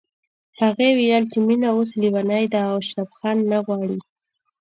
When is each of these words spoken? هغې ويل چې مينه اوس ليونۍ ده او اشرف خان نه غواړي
هغې 0.61 0.89
ويل 0.97 1.23
چې 1.31 1.39
مينه 1.47 1.67
اوس 1.75 1.89
ليونۍ 2.01 2.45
ده 2.53 2.59
او 2.69 2.75
اشرف 2.81 3.09
خان 3.17 3.37
نه 3.51 3.57
غواړي 3.65 3.99